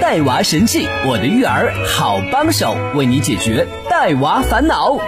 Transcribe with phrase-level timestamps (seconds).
[0.00, 4.98] 带娃神器，我的育儿好帮手，为你解决带娃烦恼。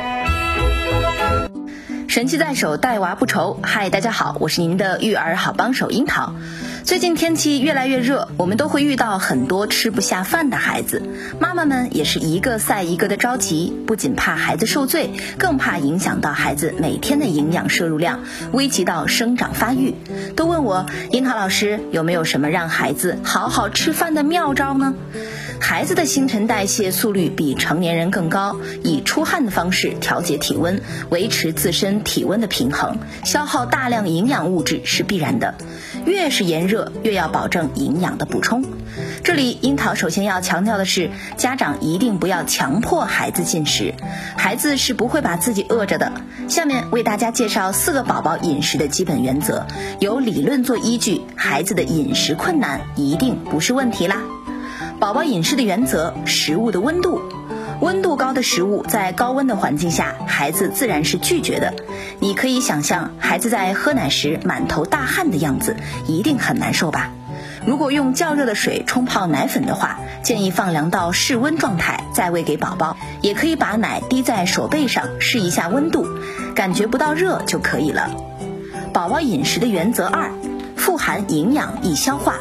[2.09, 3.61] 神器在手，带娃不愁。
[3.63, 6.33] 嗨，大家好，我是您的育儿好帮手樱桃。
[6.89, 11.03] 最近天气越来越热，我们都会遇到很多吃不下饭的孩子，
[11.39, 18.21] 妈妈们也是一个赛一个的着急，不仅怕孩子受罪，更怕影响到孩子每天的营养摄入量，
[18.53, 19.95] 危及到生长发育。
[20.35, 24.95] 都问我樱桃老师有没有什么让孩子好好吃饭的妙招呢？
[25.61, 30.81] 孩子的新陈代谢速率比成年人更高，以出汗的方式调节体温，
[31.11, 35.55] 维持自身体温的平衡，消耗大量营养物质是必然的。
[36.07, 38.65] 越是炎热，越要保证营养的补充。
[39.23, 43.95] 这里樱桃首先要强调的是，家长一定不要强迫孩子进食，
[44.37, 46.13] 孩子是不会把自己饿着的。
[46.49, 49.67] 下面为大家介绍四个宝宝饮食的基本原则，
[50.01, 54.17] 有理论做依据，孩子的饮食困难一定不是问题啦。
[54.99, 57.21] 宝宝饮食的原则：食物的温度，
[57.81, 61.75] 温度高的食物在高温的环境下，孩子自然是拒绝的。
[62.19, 67.13] 你可以想象孩子在喝奶时满头大汗的样子，一定很难受吧？
[67.65, 72.97] 如果用较热的水冲泡奶粉的话，建议放凉到室温状态再喂给宝宝。
[73.21, 76.05] 也可以把奶滴在手背上试一下温度，
[76.55, 78.11] 感觉不到热就可以了。
[78.93, 80.33] 宝宝饮食的原则二：
[80.77, 82.37] 富含营养易消化。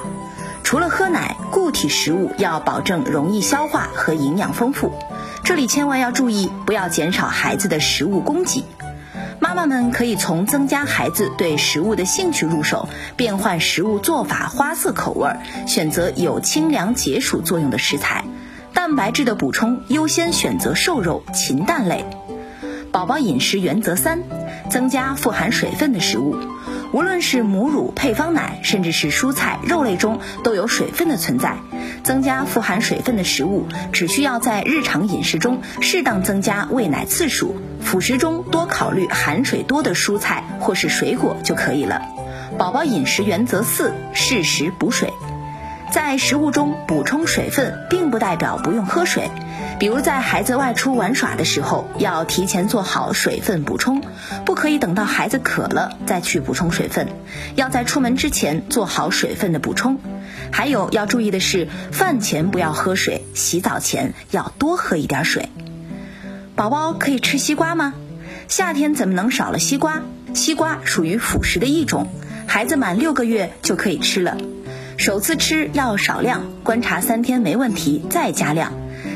[0.64, 4.92] 除了喝奶，固体食物要保证容易消化和营养丰富。
[5.48, 8.66] 这里千万要注意，不要减少孩子的食物供给。
[9.40, 15.34] 妈妈们可以从增加孩子对食物的兴趣入手，变换食物做法、花色、口味，
[15.66, 18.26] 选择有清凉解暑作用的食材。
[18.74, 22.04] 蛋白质的补充优先选择瘦肉、禽蛋类。
[22.92, 24.20] 宝宝饮食原则三：
[24.70, 26.36] 增加富含水分的食物。
[26.94, 31.58] 无论是母乳、配方奶，甚至是蔬菜、肉类中都有水分的存在。
[32.04, 42.02] 增加富含水分的食物，只需要在日常饮食中适当增加喂奶次数，辅食中多考虑含水多的蔬菜或是水果就可以了。
[42.58, 45.12] 宝宝饮食原则四：适时补水。
[45.92, 49.30] 在食物中补充水分，并不代表不用喝水。
[49.80, 54.02] 比如在孩子外出玩耍的时候，要提前做好水分补充，
[54.44, 57.08] 不可以等到孩子渴了再去补充水分，
[57.56, 60.00] 要在出门之前做好水分的补充。
[60.52, 65.50] 还有要注意的是，饭前不要喝水，洗澡前要多喝一点水。
[66.56, 67.94] 宝宝可以吃西瓜吗？
[68.48, 70.02] 夏天怎么能少了西瓜？
[70.34, 72.08] 西瓜属于辅食的一种，
[72.48, 74.38] 孩子满六个月就可以吃了。
[74.98, 78.74] 首次吃要少量，观察三天没问题再加量。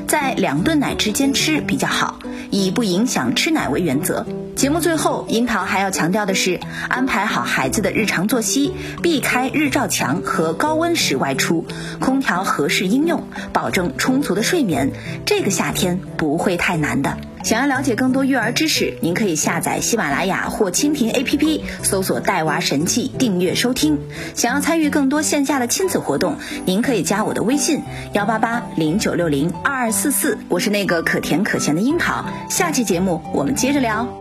[0.07, 2.19] 在两顿奶之间吃比较好，
[2.49, 4.25] 以不影响吃奶为原则。
[4.61, 11.65] 节目最后，樱桃还要强调的是，安排好孩子的日常作息，避开日照强和高温时外出，
[11.99, 13.23] 空调合适应用，
[13.53, 14.91] 保证充足的睡眠。
[15.25, 17.17] 这个夏天不会太难的。
[17.43, 23.97] 想要了解更多育儿知识，您可以下载喜马拉雅或蜻蜓 APP，搜索“带娃神器”订阅收听。
[24.35, 26.35] 想要参与更多线下的亲子活动，
[26.65, 27.81] 您可以加我的微信：
[28.13, 30.37] 幺八八零九六零二二四四。
[30.49, 32.23] 我是那个可甜可咸的樱桃。
[32.47, 34.20] 下期节目我们接着聊。